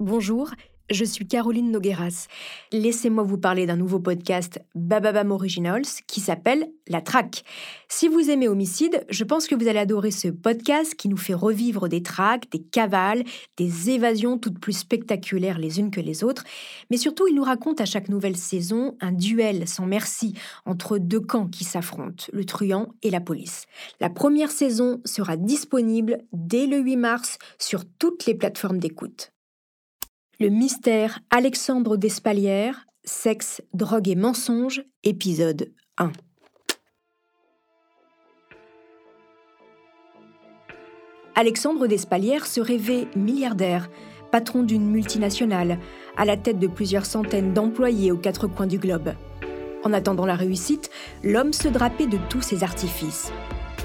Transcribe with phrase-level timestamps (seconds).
[0.00, 0.52] Bonjour,
[0.90, 2.28] je suis Caroline Nogueras.
[2.70, 7.42] Laissez-moi vous parler d'un nouveau podcast Bababam Originals qui s'appelle La Traque.
[7.88, 11.34] Si vous aimez Homicide, je pense que vous allez adorer ce podcast qui nous fait
[11.34, 13.24] revivre des traques, des cavales,
[13.56, 16.44] des évasions toutes plus spectaculaires les unes que les autres.
[16.92, 20.34] Mais surtout, il nous raconte à chaque nouvelle saison un duel sans merci
[20.64, 23.64] entre deux camps qui s'affrontent, le truand et la police.
[24.00, 29.32] La première saison sera disponible dès le 8 mars sur toutes les plateformes d'écoute.
[30.40, 36.12] Le mystère Alexandre Despalières, Sexe, drogue et mensonge, épisode 1.
[41.34, 43.90] Alexandre Despalières se rêvait milliardaire,
[44.30, 45.80] patron d'une multinationale,
[46.16, 49.14] à la tête de plusieurs centaines d'employés aux quatre coins du globe.
[49.82, 50.88] En attendant la réussite,
[51.24, 53.32] l'homme se drapait de tous ses artifices.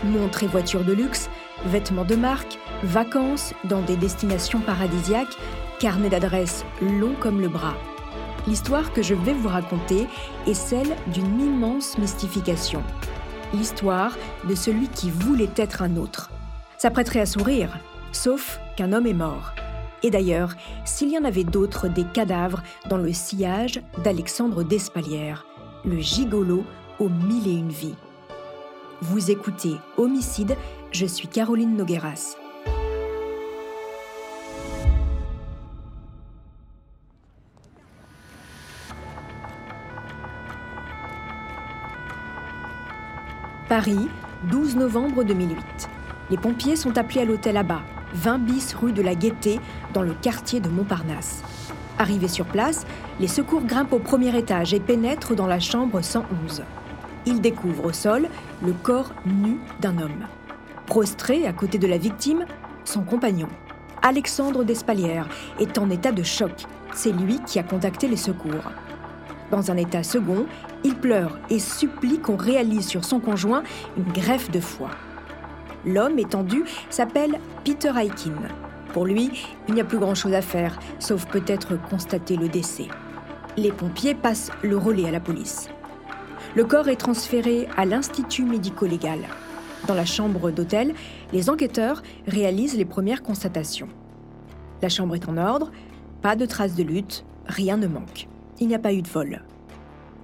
[0.04, 1.32] Montres et voitures de luxe,
[1.66, 5.36] vêtements de marque, vacances dans des destinations paradisiaques,
[5.84, 7.76] carnet d'adresses long comme le bras.
[8.48, 10.08] L'histoire que je vais vous raconter
[10.48, 12.82] est celle d'une immense mystification.
[13.54, 14.16] L'histoire
[14.48, 16.32] de celui qui voulait être un autre.
[16.78, 17.78] Ça prêterait à sourire,
[18.14, 19.52] sauf qu'un homme est mort.
[20.04, 20.54] Et d'ailleurs,
[20.86, 25.46] s'il y en avait d'autres des cadavres dans le sillage d'Alexandre Despalières,
[25.84, 26.64] le gigolo
[26.98, 27.96] aux mille et une vies.
[29.02, 30.56] Vous écoutez Homicide,
[30.94, 32.38] je suis Caroline Nogueras.
[43.76, 44.08] Paris,
[44.52, 45.58] 12 novembre 2008.
[46.30, 47.82] Les pompiers sont appelés à l'hôtel bas,
[48.14, 49.60] 20 bis rue de la Gaîté,
[49.96, 51.42] dans le quartier de Montparnasse.
[51.98, 52.86] Arrivés sur place,
[53.20, 56.62] les secours grimpent au premier étage et pénètrent dans la chambre 111.
[57.26, 58.28] Ils découvrent au sol
[58.64, 60.28] le corps nu d'un homme.
[60.86, 62.46] Prostré à côté de la victime,
[62.86, 63.48] son compagnon.
[64.04, 66.68] Alexandre Despalières est en état de choc.
[66.94, 68.72] C'est lui qui a contacté les secours.
[69.50, 70.46] Dans un état second,
[70.84, 73.64] il pleure et supplie qu'on réalise sur son conjoint
[73.98, 74.92] une greffe de foie.
[75.86, 78.34] L'homme étendu s'appelle Peter Aikin.
[78.94, 79.32] Pour lui,
[79.68, 82.88] il n'y a plus grand-chose à faire, sauf peut-être constater le décès.
[83.58, 85.70] Les pompiers passent le relais à la police.
[86.56, 89.20] Le corps est transféré à l'Institut médico-légal.
[89.88, 90.94] Dans la chambre d'hôtel,
[91.34, 93.90] les enquêteurs réalisent les premières constatations.
[94.82, 95.72] La chambre est en ordre,
[96.22, 98.28] pas de traces de lutte, rien ne manque
[98.60, 99.42] il n'y a pas eu de vol.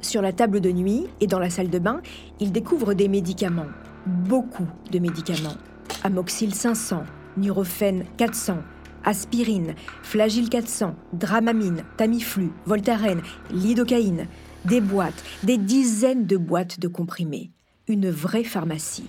[0.02, 2.02] Sur la table de nuit et dans la salle de bain,
[2.40, 3.68] il découvre des médicaments.
[4.06, 5.56] Beaucoup de médicaments.
[6.04, 7.04] Amoxyl 500,
[7.38, 8.58] Nurofen 400,
[9.04, 13.22] aspirine, Flagyl 400, Dramamine, Tamiflu, Voltaren,
[13.52, 14.28] lidocaïne.
[14.66, 17.52] Des boîtes, des dizaines de boîtes de comprimés.
[17.88, 19.08] Une vraie pharmacie.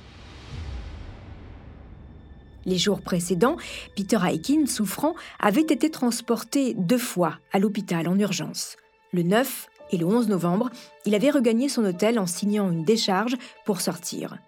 [2.66, 3.56] Les jours précédents,
[3.96, 8.76] Peter Aikin, souffrant, avait été transporté deux fois à l'hôpital en urgence.
[9.12, 10.70] Le 9 et le 11 novembre,
[11.06, 14.38] il avait regagné son hôtel en signant une décharge pour sortir.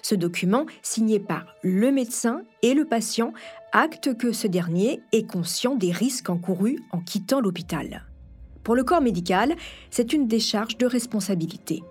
[0.00, 3.32] Ce document, signé par le médecin et le patient,
[3.72, 8.06] acte que ce dernier est conscient des risques encourus en quittant l'hôpital.
[8.64, 9.54] Pour le corps médical,
[9.90, 11.82] c'est une décharge de responsabilité.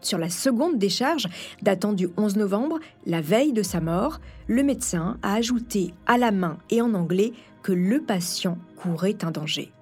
[0.00, 1.28] Sur la seconde décharge,
[1.62, 6.30] datant du 11 novembre, la veille de sa mort, le médecin a ajouté à la
[6.30, 7.32] main et en anglais
[7.62, 9.72] que le patient courait un danger.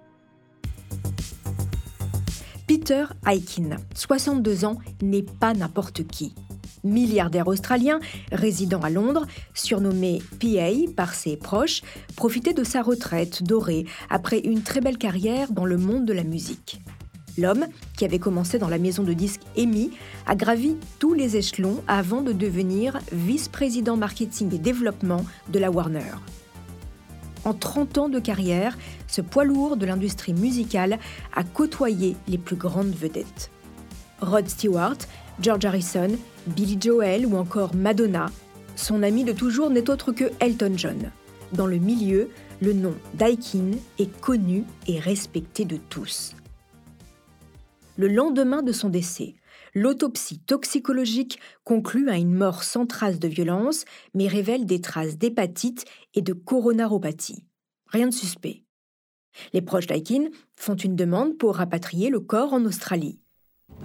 [2.75, 6.35] Peter Aikin, 62 ans, n'est pas n'importe qui.
[6.85, 8.01] Milliardaire australien,
[8.33, 11.83] résidant à Londres, surnommé PA par ses proches,
[12.17, 16.25] profitait de sa retraite dorée après une très belle carrière dans le monde de la
[16.25, 16.81] musique.
[17.37, 17.67] L'homme,
[17.99, 19.91] qui avait commencé dans la maison de disques EMI,
[20.25, 26.15] a gravi tous les échelons avant de devenir vice-président marketing et développement de la Warner.
[27.45, 30.99] En 30 ans de carrière, ce poids lourd de l'industrie musicale
[31.35, 33.51] a côtoyé les plus grandes vedettes.
[34.21, 34.99] Rod Stewart,
[35.41, 36.11] George Harrison,
[36.47, 38.27] Billy Joel ou encore Madonna,
[38.77, 41.11] son ami de toujours n'est autre que Elton John.
[41.53, 42.31] Dans le milieu,
[42.61, 46.35] le nom d'Aikin est connu et respecté de tous.
[47.97, 49.35] Le lendemain de son décès,
[49.75, 53.85] L'autopsie toxicologique conclut à une mort sans trace de violence,
[54.15, 57.45] mais révèle des traces d'hépatite et de coronaropathie.
[57.87, 58.65] Rien de suspect.
[59.55, 63.19] Les proches d'Aikin font une demande pour rapatrier le corps en Australie.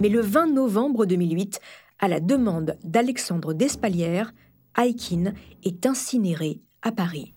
[0.00, 1.58] Mais le 20 novembre 2008,
[1.98, 4.32] à la demande d'Alexandre Despalières,
[4.76, 5.32] Aikin
[5.64, 7.34] est incinéré à Paris.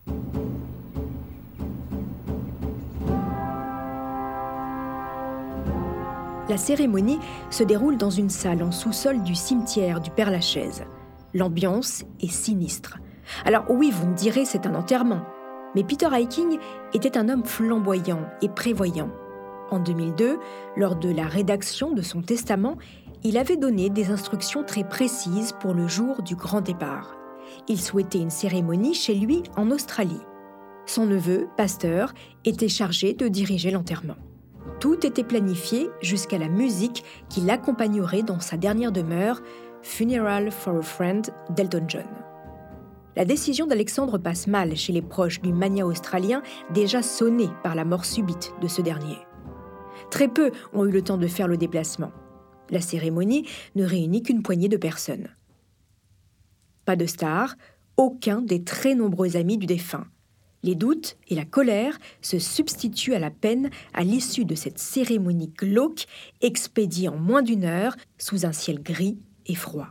[6.51, 7.19] La cérémonie
[7.50, 10.83] se déroule dans une salle en sous-sol du cimetière du Père-Lachaise.
[11.33, 12.98] L'ambiance est sinistre.
[13.45, 15.21] Alors oui, vous me direz, c'est un enterrement.
[15.75, 16.59] Mais Peter Hiking
[16.94, 19.09] était un homme flamboyant et prévoyant.
[19.69, 20.39] En 2002,
[20.75, 22.75] lors de la rédaction de son testament,
[23.24, 27.15] il avait donné des instructions très précises pour le jour du grand départ.
[27.69, 30.19] Il souhaitait une cérémonie chez lui en Australie.
[30.86, 32.13] Son neveu, pasteur,
[32.44, 34.18] était chargé de diriger l'enterrement.
[34.81, 39.39] Tout était planifié jusqu'à la musique qui l'accompagnerait dans sa dernière demeure,
[39.83, 42.07] Funeral for a Friend d'Elton John.
[43.15, 46.41] La décision d'Alexandre passe mal chez les proches du mania australien
[46.73, 49.19] déjà sonné par la mort subite de ce dernier.
[50.09, 52.11] Très peu ont eu le temps de faire le déplacement.
[52.71, 55.27] La cérémonie ne réunit qu'une poignée de personnes.
[56.85, 57.53] Pas de stars,
[57.97, 60.07] aucun des très nombreux amis du défunt.
[60.63, 65.51] Les doutes et la colère se substituent à la peine à l'issue de cette cérémonie
[65.57, 66.05] glauque
[66.41, 69.17] expédiée en moins d'une heure sous un ciel gris
[69.47, 69.87] et froid.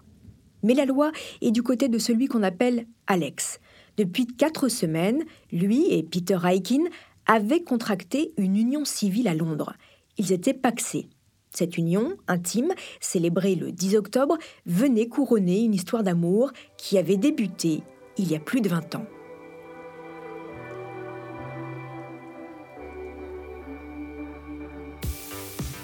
[0.62, 3.60] Mais la loi est du côté de celui qu'on appelle Alex.
[3.96, 6.84] Depuis quatre semaines, lui et Peter Aikin
[7.26, 9.74] avaient contracté une union civile à Londres.
[10.18, 11.08] Ils étaient paxés.
[11.52, 17.82] Cette union, intime, célébrée le 10 octobre, venait couronner une histoire d'amour qui avait débuté
[18.16, 19.06] il y a plus de 20 ans.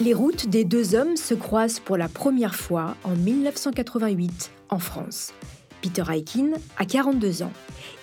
[0.07, 5.33] Les routes des deux hommes se croisent pour la première fois en 1988 en France.
[5.81, 7.51] Peter Aikin a 42 ans.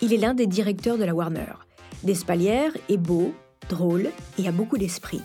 [0.03, 1.55] Il est l'un des directeurs de la Warner.
[2.03, 3.33] Despalières est beau,
[3.71, 5.23] drôle et a beaucoup d'esprit.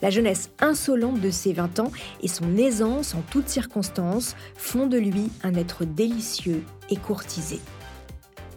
[0.00, 1.92] La jeunesse insolente de ses 20 ans
[2.22, 7.60] et son aisance en toutes circonstances font de lui un être délicieux et courtisé.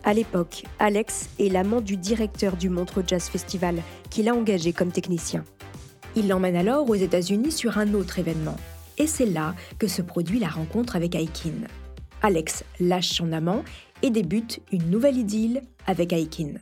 [0.06, 4.94] À l'époque, Alex est l'amant du directeur du Montreux Jazz Festival, qu'il a engagé comme
[4.94, 5.44] technicien.
[6.18, 8.56] Il l'emmène alors aux États-Unis sur un autre événement.
[8.98, 11.68] Et c'est là que se produit la rencontre avec Aikin.
[12.22, 13.66] Alex lâche son amant
[14.02, 16.54] et débute une nouvelle idylle avec Aikin.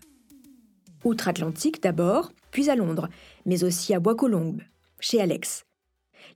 [1.03, 3.09] Outre-Atlantique d'abord, puis à Londres,
[3.45, 4.61] mais aussi à Bois-Colombes,
[4.99, 5.65] chez Alex.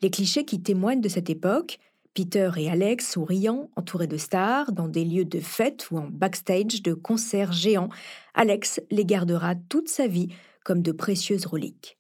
[0.04, 1.80] Les clichés qui témoignent de cette époque,
[2.14, 6.84] Peter et Alex souriant, entourés de stars, dans des lieux de fête ou en backstage
[6.84, 7.90] de concerts géants,
[8.36, 10.30] Alex les gardera toute sa vie
[10.64, 11.97] comme de précieuses reliques.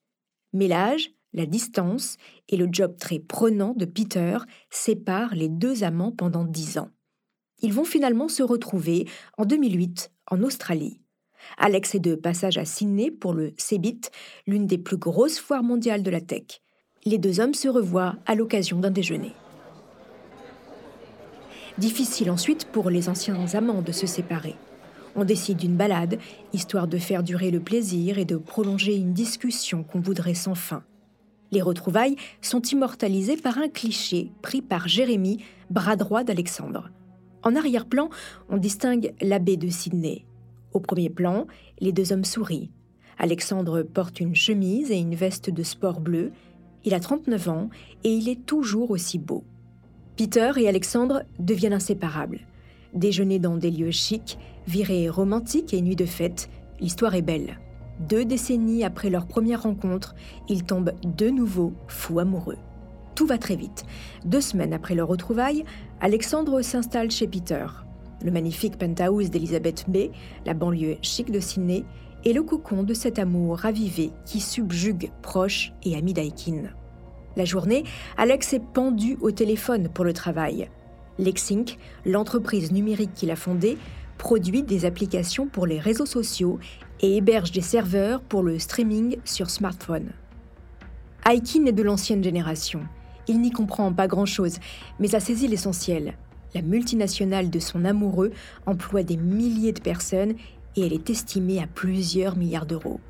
[0.57, 2.18] Mais l'âge, la distance
[2.50, 4.39] et le job très prenant de Peter
[4.71, 6.89] séparent les deux amants pendant dix ans.
[7.62, 9.07] Ils vont finalement se retrouver
[9.38, 11.00] en 2008 en Australie.
[11.59, 14.09] Alex est de passage à Sydney pour le CeBIT,
[14.48, 16.63] l'une des plus grosses foires mondiales de la tech.
[17.06, 19.33] Les deux hommes se revoient à l'occasion d'un déjeuner.
[21.77, 24.56] Difficile ensuite pour les anciens amants de se séparer.
[25.18, 26.19] On décide d'une balade,
[26.54, 30.84] histoire de faire durer le plaisir et de prolonger une discussion qu'on voudrait sans fin.
[31.52, 36.90] Les retrouvailles sont immortalisées par un cliché pris par Jérémy, bras droit d'Alexandre.
[37.44, 38.10] En arrière-plan,
[38.50, 40.25] on distingue l'abbé de Sydney,
[40.78, 41.48] au premier plan,
[41.80, 42.70] les deux hommes sourient.
[43.18, 46.31] Alexandre porte une chemise et une veste de sport bleu.
[46.84, 47.70] Il a 39 ans
[48.04, 49.44] et il est toujours aussi beau.
[50.18, 52.42] Peter et Alexandre deviennent inséparables.
[52.94, 54.38] Déjeuner dans des lieux chics,
[54.68, 56.50] virées romantiques et nuits de fête,
[56.80, 57.60] l'histoire est belle.
[58.00, 60.16] Deux décennies après leur première rencontre,
[60.48, 62.57] ils tombent de nouveau fous amoureux.
[63.16, 63.86] Tout va très vite.
[64.25, 65.66] Deux semaines après leur retrouvaille,
[66.00, 67.66] Alexandre s'installe chez Peter.
[68.24, 70.12] Le magnifique penthouse d'Elizabeth Bay,
[70.45, 71.84] la banlieue chic de Sydney,
[72.25, 76.63] est le cocon de cet amour ravivé qui subjugue proches et amis d'Aikin.
[77.36, 77.84] La journée,
[78.17, 80.70] Alex est pendu au téléphone pour le travail.
[81.19, 83.77] Lexink, l'entreprise numérique qu'il a fondée,
[84.17, 86.59] produit des applications pour les réseaux sociaux
[87.01, 90.12] et héberge des serveurs pour le streaming sur smartphone.
[91.29, 92.81] Aikin est de l'ancienne génération.
[93.27, 94.59] Il n'y comprend pas grand-chose,
[95.00, 96.13] mais a saisi l'essentiel.
[96.55, 98.31] La multinationale de son amoureux
[98.65, 100.36] emploie des milliers de personnes
[100.75, 103.01] et elle est estimée à plusieurs milliards d'euros.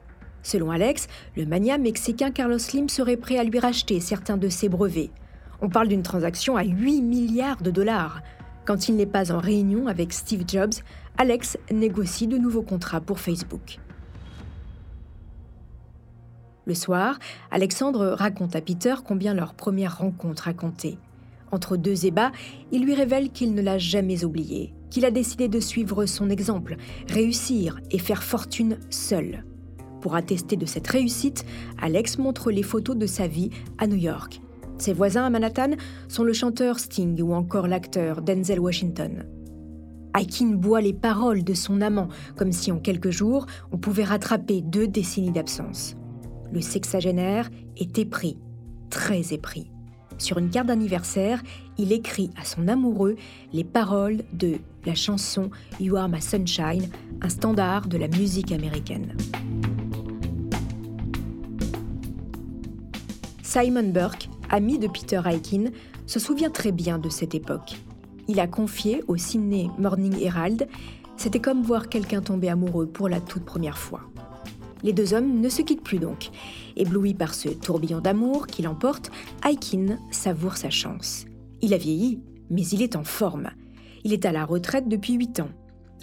[0.41, 4.69] Selon Alex, le mania mexicain Carlos Slim serait prêt à lui racheter certains de ses
[4.69, 5.11] brevets.
[5.61, 8.21] On parle d'une transaction à 8 milliards de dollars.
[8.65, 10.73] Quand il n'est pas en réunion avec Steve Jobs,
[11.17, 13.79] Alex négocie de nouveaux contrats pour Facebook.
[16.65, 17.17] Le soir,
[17.49, 20.97] Alexandre raconte à Peter combien leur première rencontre a compté.
[21.51, 22.33] Entre deux ébats,
[22.71, 26.75] il lui révèle qu'il ne l'a jamais oublié, qu'il a décidé de suivre son exemple,
[27.09, 29.45] réussir et faire fortune seul.
[30.01, 31.45] Pour attester de cette réussite,
[31.81, 34.41] Alex montre les photos de sa vie à New York.
[34.77, 35.71] Ses voisins à Manhattan
[36.07, 39.25] sont le chanteur Sting ou encore l'acteur Denzel Washington.
[40.15, 44.61] Aikin boit les paroles de son amant, comme si en quelques jours, on pouvait rattraper
[44.61, 45.95] deux décennies d'absence.
[46.51, 48.37] Le sexagénaire est épris,
[48.89, 49.71] très épris.
[50.17, 51.43] Sur une carte d'anniversaire,
[51.77, 53.15] il écrit à son amoureux
[53.53, 56.89] les paroles de la chanson You Are My Sunshine,
[57.21, 59.15] un standard de la musique américaine.
[63.43, 65.71] Simon Burke ami de Peter Aikin,
[66.05, 67.77] se souvient très bien de cette époque.
[68.27, 70.67] Il a confié au Sydney Morning Herald
[71.15, 74.01] C'était comme voir quelqu'un tomber amoureux pour la toute première fois.
[74.83, 76.29] Les deux hommes ne se quittent plus donc.
[76.75, 79.11] Ébloui par ce tourbillon d'amour qui l'emporte,
[79.47, 81.25] Aikin savoure sa chance.
[81.61, 83.49] Il a vieilli, mais il est en forme.
[84.03, 85.49] Il est à la retraite depuis huit ans.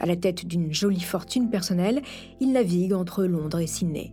[0.01, 2.03] À la tête d'une jolie fortune personnelle,
[2.41, 4.13] il navigue entre Londres et Sydney.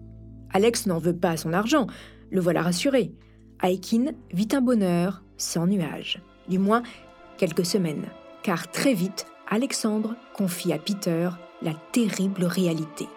[0.53, 1.87] Alex n'en veut pas son argent,
[2.29, 3.13] le voilà rassuré.
[3.63, 6.81] Aikin vit un bonheur sans nuages, du moins
[7.37, 8.07] quelques semaines,
[8.41, 11.29] car très vite, Alexandre confie à Peter
[11.61, 13.07] la terrible réalité.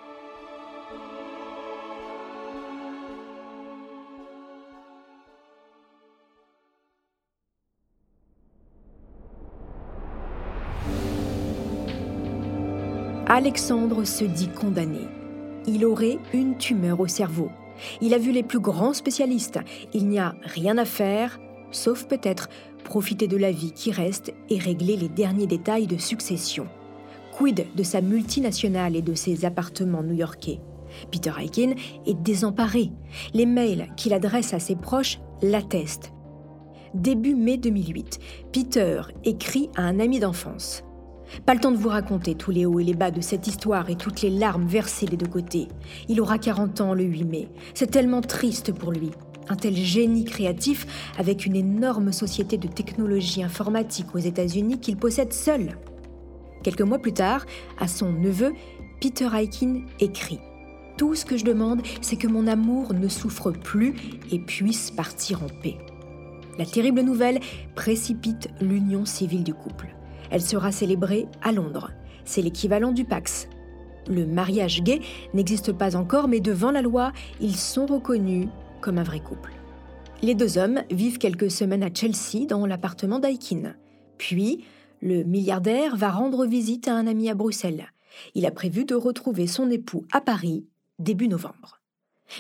[13.27, 15.09] Alexandre se dit condamné.
[15.67, 17.51] Il aurait une tumeur au cerveau.
[18.01, 19.61] Il a vu les plus grands spécialistes.
[19.93, 21.41] Il n'y a rien à faire,
[21.71, 22.49] sauf peut-être
[22.85, 26.67] profiter de la vie qui reste et régler les derniers détails de succession.
[27.33, 30.61] Quid de sa multinationale et de ses appartements new-yorkais?
[31.11, 31.75] Peter Aiken
[32.07, 32.93] est désemparé.
[33.33, 36.13] Les mails qu'il adresse à ses proches l'attestent.
[36.95, 38.21] Début mai 2008,
[38.53, 40.85] Peter écrit à un ami d'enfance.
[41.47, 43.91] Pas le temps de vous raconter tous les hauts et les bas de cette histoire
[43.91, 45.69] et toutes les larmes versées des deux côtés.
[46.09, 47.49] Il aura 40 ans le 8 mai.
[47.75, 49.11] C'est tellement triste pour lui.
[49.49, 50.87] Un tel génie créatif
[51.19, 55.77] avec une énorme société de technologie informatique aux États-Unis qu'il possède seul.
[56.63, 57.45] Quelques mois plus tard,
[57.79, 58.55] à son neveu,
[59.01, 60.41] Peter Aikin écrit
[60.97, 63.95] Tout ce que je demande, c'est que mon amour ne souffre plus
[64.33, 65.77] et puisse partir en paix.
[66.59, 67.41] La terrible nouvelle
[67.75, 69.95] précipite l'union civile du couple.
[70.35, 71.93] Elle sera célébrée à Londres.
[72.25, 73.49] C'est l'équivalent du Pax.
[74.09, 74.99] Le mariage gay
[75.33, 78.49] n'existe pas encore, mais devant la loi, ils sont reconnus
[78.81, 79.53] comme un vrai couple.
[80.23, 83.77] Les deux hommes vivent quelques semaines à Chelsea dans l'appartement d'Aikin.
[84.19, 84.65] Puis,
[85.01, 87.87] le milliardaire va rendre visite à un ami à Bruxelles.
[88.35, 90.67] Il a prévu de retrouver son époux à Paris
[90.99, 91.81] début novembre.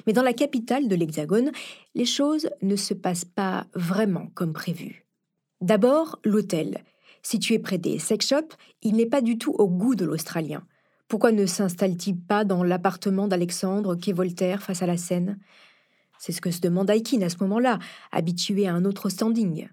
[0.08, 1.52] Mais dans la capitale de l'Hexagone,
[1.94, 5.06] les choses ne se passent pas vraiment comme prévu.
[5.60, 6.82] D'abord, l'hôtel,
[7.24, 10.62] Situé près des sex shops, il n'est pas du tout au goût de l'Australien.
[11.08, 15.38] Pourquoi ne s'installe-t-il pas dans l'appartement d'Alexandre qu'est Voltaire face à la Seine
[16.18, 17.78] C'est ce que se demande Aikin à ce moment-là,
[18.12, 19.68] habitué à un autre standing.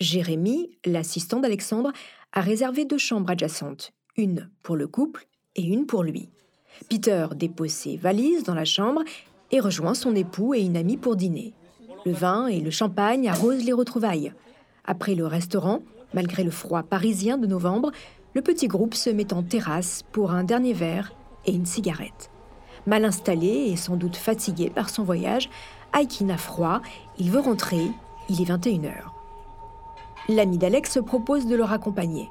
[0.00, 1.92] Jérémy, l'assistant d'Alexandre,
[2.32, 6.30] a réservé deux chambres adjacentes, une pour le couple et une pour lui.
[6.88, 9.04] Peter dépose ses valises dans la chambre
[9.52, 11.54] et rejoint son époux et une amie pour dîner.
[12.04, 14.32] Le vin et le champagne arrosent les retrouvailles.
[14.84, 15.82] Après le restaurant,
[16.14, 17.92] Malgré le froid parisien de novembre,
[18.34, 21.12] le petit groupe se met en terrasse pour un dernier verre
[21.46, 22.30] et une cigarette.
[22.86, 25.50] Mal installé et sans doute fatigué par son voyage,
[25.98, 26.80] Aikin a froid,
[27.18, 27.90] il veut rentrer,
[28.28, 28.92] il est 21h.
[30.28, 32.30] L'ami d'Alex se propose de le raccompagner.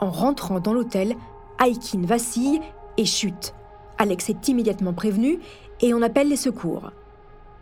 [0.00, 1.16] En rentrant dans l'hôtel,
[1.64, 2.60] Aikin vacille
[2.96, 3.54] et chute.
[3.98, 5.40] Alex est immédiatement prévenu
[5.80, 6.90] et on appelle les secours.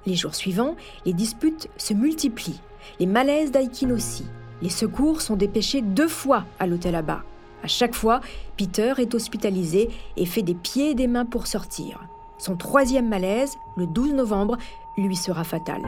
[0.05, 2.61] Les jours suivants, les disputes se multiplient,
[3.01, 4.25] les malaises d'Aikin aussi.
[4.63, 7.23] Les secours sont dépêchés deux fois à l'hôtel bas.
[7.63, 8.21] À chaque fois,
[8.57, 12.07] Peter est hospitalisé et fait des pieds et des mains pour sortir.
[12.39, 14.57] Son troisième malaise, le 12 novembre,
[14.97, 15.83] lui sera fatal.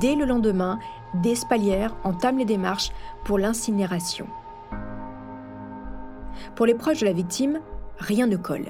[0.00, 0.78] Dès le lendemain,
[1.22, 1.34] des
[2.04, 2.90] entament les démarches
[3.24, 4.26] pour l'incinération.
[6.54, 7.60] Pour les proches de la victime,
[7.98, 8.68] rien ne colle.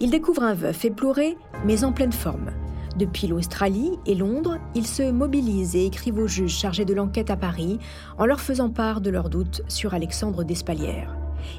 [0.00, 2.50] Ils découvrent un veuf éploré, mais en pleine forme.
[2.96, 7.36] Depuis l'Australie et Londres, ils se mobilisent et écrivent aux juges chargés de l'enquête à
[7.36, 7.78] Paris
[8.16, 11.14] en leur faisant part de leurs doutes sur Alexandre Despalières.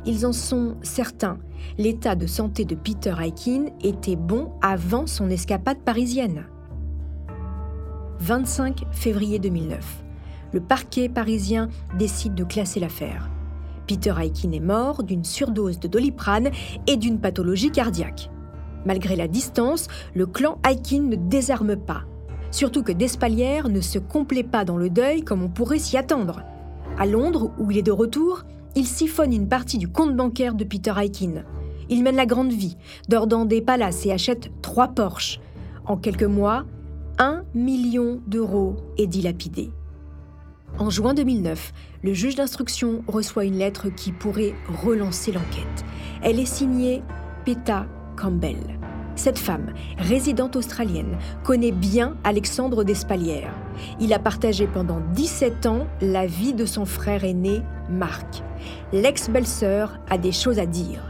[0.05, 1.37] Ils en sont certains.
[1.77, 6.45] L'état de santé de Peter Aikin était bon avant son escapade parisienne.
[8.19, 10.03] 25 février 2009.
[10.53, 13.29] Le parquet parisien décide de classer l'affaire.
[13.85, 16.49] Peter Aikin est mort d'une surdose de doliprane
[16.87, 18.31] et d'une pathologie cardiaque.
[18.87, 22.03] Malgré la distance, le clan Aikin ne désarme pas.
[22.51, 26.41] Surtout que Despalières ne se complaît pas dans le deuil comme on pourrait s'y attendre.
[26.97, 30.63] À Londres, où il est de retour, il siphonne une partie du compte bancaire de
[30.63, 31.43] Peter Aikin.
[31.89, 32.77] Il mène la grande vie,
[33.09, 35.41] dort dans des palaces et achète trois Porsche.
[35.85, 36.63] En quelques mois,
[37.19, 39.69] un million d'euros est dilapidé.
[40.79, 45.83] En juin 2009, le juge d'instruction reçoit une lettre qui pourrait relancer l'enquête.
[46.21, 47.03] Elle est signée
[47.43, 47.85] Peta
[48.17, 48.57] Campbell.
[49.15, 53.53] Cette femme, résidente australienne, connaît bien Alexandre Despalières.
[53.99, 58.43] Il a partagé pendant 17 ans la vie de son frère aîné, Marc.
[58.91, 61.01] L'ex-belle-sœur a des choses à dire.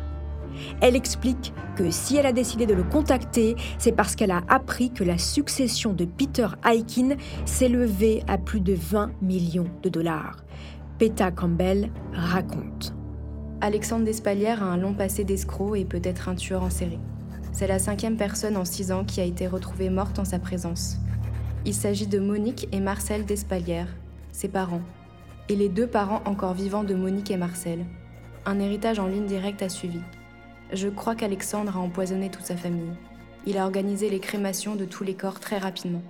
[0.81, 4.91] Elle explique que si elle a décidé de le contacter, c'est parce qu'elle a appris
[4.91, 10.37] que la succession de Peter Aikin s'élevait à plus de 20 millions de dollars.
[10.97, 12.96] Peta Campbell raconte.
[13.59, 16.99] Alexandre Despalières a un long passé d'escroc et peut-être un tueur en série.
[17.51, 20.97] C'est la cinquième personne en six ans qui a été retrouvée morte en sa présence.
[21.65, 23.95] Il s'agit de Monique et Marcel Despalières,
[24.31, 24.83] ses parents,
[25.49, 27.83] et les deux parents encore vivants de Monique et Marcel.
[28.45, 30.01] Un héritage en ligne directe a suivi.
[30.71, 32.93] Je crois qu'Alexandre a empoisonné toute sa famille.
[33.47, 36.03] Il a organisé les crémations de tous les corps très rapidement.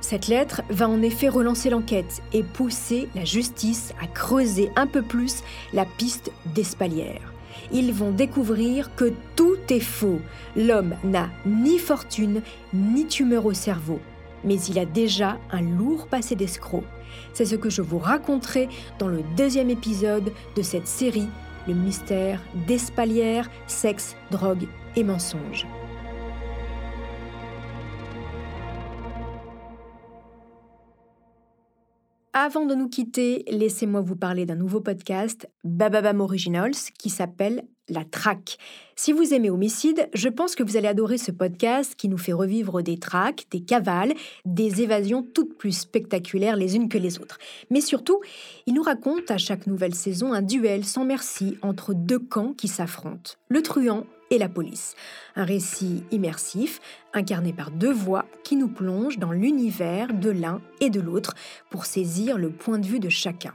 [0.00, 5.02] Cette lettre va en effet relancer l'enquête et pousser la justice à creuser un peu
[5.02, 7.32] plus la piste d'Espalière.
[7.72, 10.20] Ils vont découvrir que tout est faux.
[10.56, 14.00] L'homme n'a ni fortune ni tumeur au cerveau,
[14.44, 16.84] mais il a déjà un lourd passé d'escroc.
[17.32, 21.28] C'est ce que je vous raconterai dans le deuxième épisode de cette série,
[21.66, 25.66] Le mystère d'Espalière, sexe, drogue et mensonges.
[32.40, 38.04] Avant de nous quitter, laissez-moi vous parler d'un nouveau podcast, Bababam Originals, qui s'appelle La
[38.04, 38.58] Traque.
[38.94, 42.32] Si vous aimez Homicide, je pense que vous allez adorer ce podcast qui nous fait
[42.32, 44.14] revivre des traques, des cavales,
[44.44, 47.38] des évasions toutes plus spectaculaires les unes que les autres.
[47.70, 48.20] Mais surtout,
[48.66, 52.68] il nous raconte à chaque nouvelle saison un duel sans merci entre deux camps qui
[52.68, 54.94] s'affrontent, le truand la police.
[55.36, 56.82] Un récit immersif,
[57.14, 61.34] incarné par deux voix qui nous plongent dans l'univers de l'un et de l'autre
[61.70, 63.54] pour saisir le point de vue de chacun.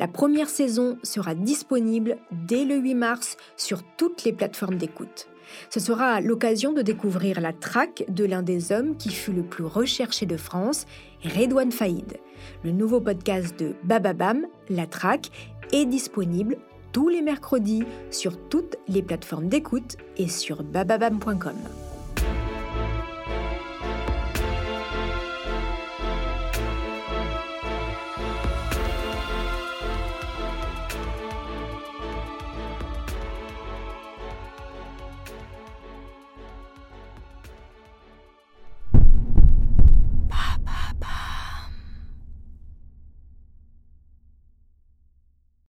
[0.00, 5.28] La première saison sera disponible dès le 8 mars sur toutes les plateformes d'écoute.
[5.70, 9.64] Ce sera l'occasion de découvrir la traque de l'un des hommes qui fut le plus
[9.64, 10.86] recherché de France,
[11.24, 12.18] Redouane Faïd.
[12.64, 15.30] Le nouveau podcast de Bababam, La Traque,
[15.72, 16.58] est disponible
[16.98, 21.54] tous les mercredis sur toutes les plateformes d'écoute et sur bababam.com.